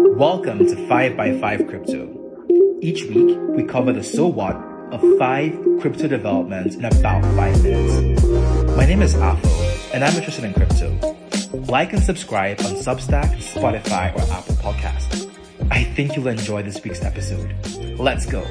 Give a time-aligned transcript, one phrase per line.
[0.00, 2.78] Welcome to 5by5 Crypto.
[2.80, 4.54] Each week, we cover the so what
[4.92, 8.22] of five crypto developments in about five minutes.
[8.76, 9.48] My name is Afo,
[9.92, 10.90] and I'm interested in crypto.
[11.72, 15.28] Like and subscribe on Substack, Spotify, or Apple Podcasts.
[15.72, 17.52] I think you'll enjoy this week's episode.
[17.98, 18.46] Let's go.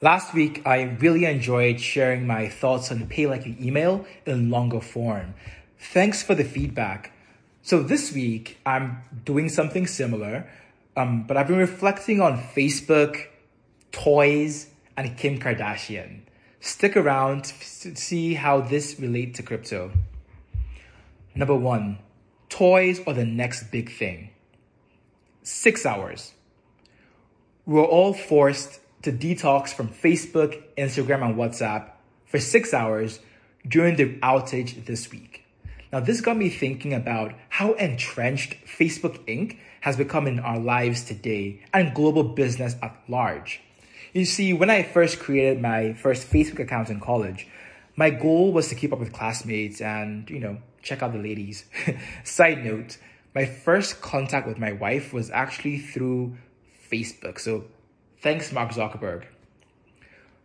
[0.00, 4.80] Last week, I really enjoyed sharing my thoughts on Pay Like You email in longer
[4.80, 5.34] form.
[5.78, 7.12] Thanks for the feedback.
[7.64, 10.50] So this week, I'm doing something similar,
[10.96, 13.26] um, but I've been reflecting on Facebook,
[13.92, 16.22] toys, and Kim Kardashian.
[16.58, 19.92] Stick around to see how this relates to crypto.
[21.36, 22.00] Number one,
[22.48, 24.30] toys are the next big thing.
[25.44, 26.32] Six hours.
[27.64, 31.90] We're all forced to detox from Facebook, Instagram, and WhatsApp
[32.26, 33.20] for six hours
[33.64, 35.41] during the outage this week.
[35.92, 39.58] Now, this got me thinking about how entrenched Facebook Inc.
[39.82, 43.60] has become in our lives today and global business at large.
[44.12, 47.46] You see, when I first created my first Facebook account in college,
[47.94, 51.64] my goal was to keep up with classmates and, you know, check out the ladies.
[52.24, 52.96] Side note,
[53.34, 56.36] my first contact with my wife was actually through
[56.90, 57.38] Facebook.
[57.38, 57.64] So
[58.22, 59.24] Thanks, Mark Zuckerberg.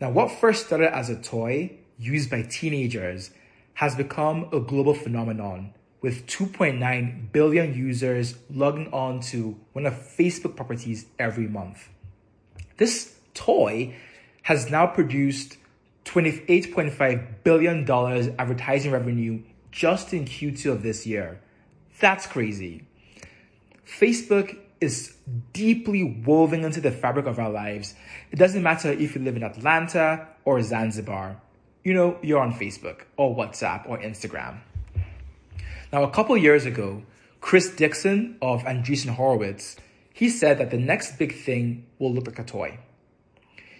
[0.00, 3.30] Now, what first started as a toy used by teenagers
[3.78, 10.56] has become a global phenomenon with 2.9 billion users logging on to one of Facebook
[10.56, 11.88] properties every month.
[12.76, 13.94] This toy
[14.42, 15.58] has now produced
[16.06, 17.88] $28.5 billion
[18.36, 21.40] advertising revenue just in Q2 of this year.
[22.00, 22.84] That's crazy.
[23.86, 25.14] Facebook is
[25.52, 27.94] deeply woven into the fabric of our lives.
[28.32, 31.40] It doesn't matter if you live in Atlanta or Zanzibar.
[31.88, 34.58] You know, you're on Facebook or WhatsApp or Instagram.
[35.90, 37.02] Now, a couple years ago,
[37.40, 39.76] Chris Dixon of Andreessen Horowitz,
[40.12, 42.78] he said that the next big thing will look like a toy.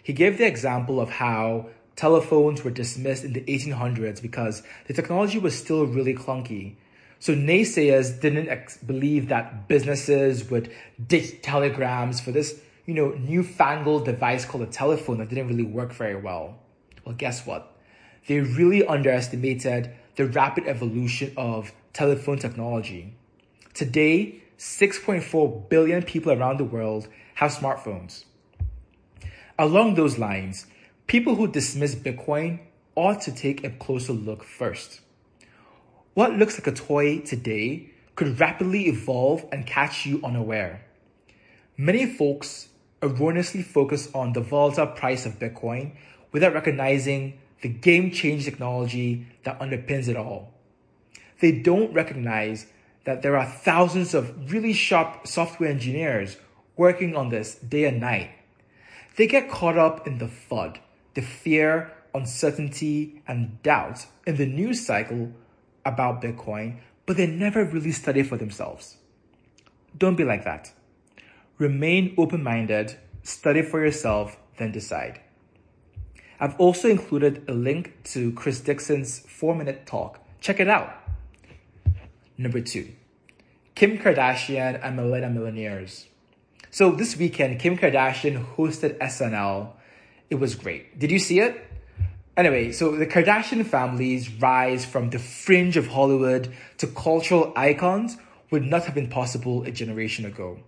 [0.02, 5.38] He gave the example of how telephones were dismissed in the 1800s because the technology
[5.38, 6.76] was still really clunky
[7.18, 10.72] so naysayers didn't ex- believe that businesses would
[11.04, 15.92] ditch telegrams for this, you know, newfangled device called a telephone that didn't really work
[15.92, 16.58] very well.
[17.04, 17.74] Well, guess what?
[18.26, 23.14] They really underestimated the rapid evolution of telephone technology.
[23.74, 28.24] Today, 6.4 billion people around the world have smartphones.
[29.58, 30.66] Along those lines,
[31.06, 32.60] people who dismiss Bitcoin
[32.94, 35.00] ought to take a closer look first.
[36.14, 40.84] What looks like a toy today could rapidly evolve and catch you unaware.
[41.76, 42.68] Many folks
[43.00, 45.92] erroneously focus on the volatile price of Bitcoin
[46.32, 50.54] without recognizing the game changing technology that underpins it all.
[51.41, 52.66] They don't recognize
[53.04, 56.36] that there are thousands of really sharp software engineers
[56.76, 58.30] working on this day and night.
[59.16, 60.78] They get caught up in the FUD,
[61.14, 65.32] the fear, uncertainty, and doubt in the news cycle
[65.84, 68.97] about Bitcoin, but they never really study for themselves.
[69.97, 70.72] Don't be like that.
[71.56, 75.20] Remain open minded, study for yourself, then decide.
[76.41, 80.21] I've also included a link to Chris Dixon's four minute talk.
[80.41, 80.94] Check it out.
[82.37, 82.93] Number two,
[83.75, 86.06] Kim Kardashian and Millennial Millionaires.
[86.71, 89.72] So this weekend, Kim Kardashian hosted SNL.
[90.31, 90.98] It was great.
[90.98, 91.65] Did you see it?
[92.37, 98.16] Anyway, so the Kardashian family's rise from the fringe of Hollywood to cultural icons
[98.50, 100.60] would not have been possible a generation ago.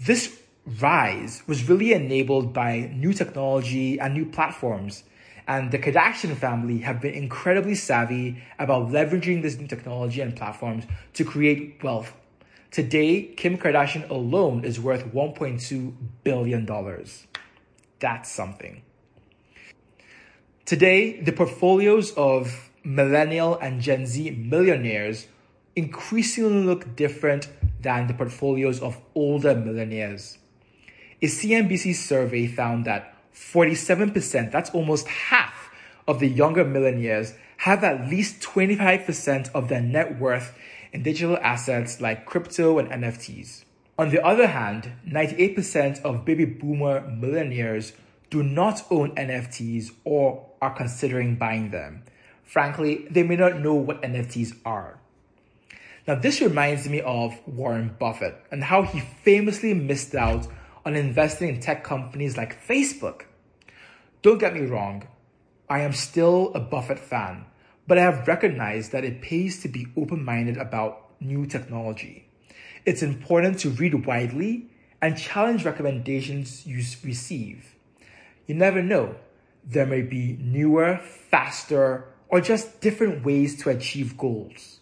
[0.00, 0.40] This
[0.80, 5.04] rise was really enabled by new technology and new platforms.
[5.48, 10.84] And the Kardashian family have been incredibly savvy about leveraging this new technology and platforms
[11.14, 12.12] to create wealth.
[12.72, 15.94] Today, Kim Kardashian alone is worth $1.2
[16.24, 16.66] billion.
[18.00, 18.82] That's something.
[20.64, 25.28] Today, the portfolios of millennial and Gen Z millionaires
[25.76, 27.48] increasingly look different
[27.80, 30.38] than the portfolios of older millionaires.
[31.22, 35.70] A CNBC survey found that 47%, that's almost half
[36.06, 40.56] of the younger millionaires, have at least 25% of their net worth
[40.92, 43.64] in digital assets like crypto and NFTs.
[43.98, 47.94] On the other hand, 98% of baby boomer millionaires
[48.28, 52.02] do not own NFTs or are considering buying them.
[52.44, 54.98] Frankly, they may not know what NFTs are.
[56.06, 60.46] Now, this reminds me of Warren Buffett and how he famously missed out
[60.86, 63.22] on investing in tech companies like Facebook.
[64.22, 65.08] Don't get me wrong,
[65.68, 67.44] I am still a Buffett fan,
[67.88, 72.22] but I have recognized that it pays to be open minded about new technology.
[72.86, 74.68] it's important to read widely
[75.02, 77.74] and challenge recommendations you receive.
[78.46, 79.16] You never know.
[79.64, 84.78] There may be newer, faster, or just different ways to achieve goals.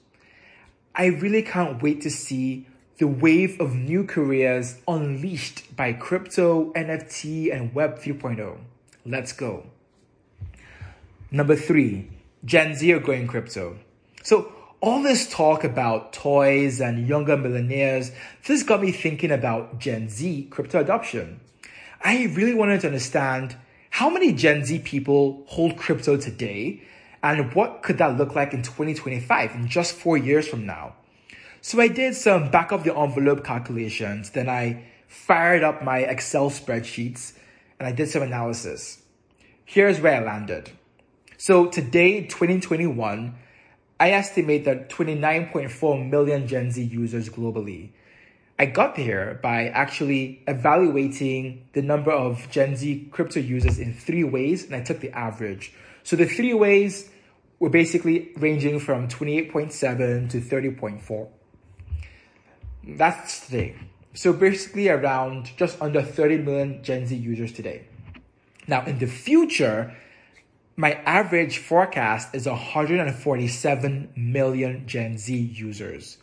[0.95, 2.67] I really can't wait to see
[2.99, 8.59] the wave of new careers unleashed by crypto, NFT, and Web 3.0.
[9.05, 9.67] Let's go.
[11.31, 12.11] Number three,
[12.45, 13.79] Gen Z are going crypto.
[14.23, 18.13] So all this talk about toys and younger millionaires,
[18.47, 21.41] this got me thinking about Gen Z crypto adoption.
[22.03, 23.57] I really wanted to understand
[23.91, 26.83] how many Gen Z people hold crypto today
[27.23, 30.95] and what could that look like in 2025 in just four years from now.
[31.67, 36.51] So I did some back of the envelope calculations, then I fired up my Excel
[36.51, 37.33] spreadsheets
[37.79, 39.01] and I did some analysis.
[39.65, 40.73] Here's where I landed.
[41.39, 43.35] So today, 2021,
[43.99, 47.93] I estimate that 29.4 million Gen Z users globally.
[48.59, 54.23] I got here by actually evaluating the number of Gen Z crypto users in three
[54.23, 55.73] ways, and I took the average.
[56.03, 57.09] So the three ways
[57.59, 61.29] were basically ranging from 28.7 to 30.4.
[62.87, 63.77] That's today.
[64.15, 67.87] So basically around just under 30 million Gen Z users today.
[68.67, 69.95] Now in the future,
[70.77, 76.19] my average forecast is 147 million Gen Z users.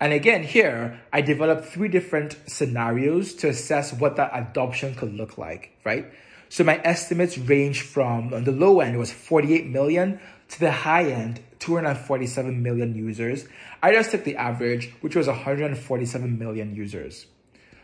[0.00, 5.36] And again, here, I developed three different scenarios to assess what that adoption could look
[5.36, 6.06] like, right?
[6.48, 11.04] So my estimates range from, on the low end, was 48 million to the high
[11.04, 13.46] end, 247 million users.
[13.82, 17.26] I just took the average, which was 147 million users.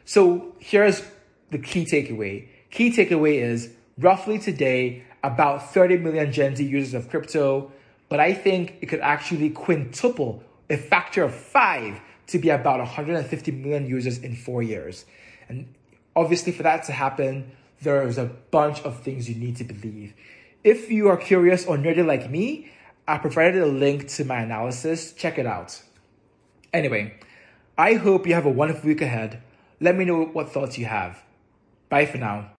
[0.04, 1.02] So here's
[1.50, 2.48] the key takeaway.
[2.70, 7.72] Key takeaway is roughly today, about 30 million Gen Z users of crypto,
[8.08, 13.52] but I think it could actually quintuple a factor of five to be about 150
[13.52, 15.04] million users in four years.
[15.48, 15.74] And
[16.14, 20.14] obviously, for that to happen, there's a bunch of things you need to believe.
[20.64, 22.70] If you are curious or nerdy like me,
[23.08, 25.12] I provided a link to my analysis.
[25.12, 25.80] Check it out.
[26.72, 27.14] Anyway,
[27.78, 29.42] I hope you have a wonderful week ahead.
[29.80, 31.22] Let me know what thoughts you have.
[31.88, 32.50] Bye for now.